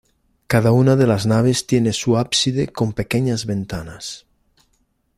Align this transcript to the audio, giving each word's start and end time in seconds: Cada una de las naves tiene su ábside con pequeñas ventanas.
Cada 0.53 0.71
una 0.71 0.95
de 0.95 1.05
las 1.05 1.27
naves 1.27 1.67
tiene 1.67 1.93
su 1.93 2.17
ábside 2.17 2.69
con 2.69 2.91
pequeñas 2.93 3.45
ventanas. 3.45 4.25